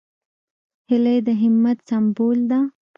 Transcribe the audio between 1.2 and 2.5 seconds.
د همت سمبول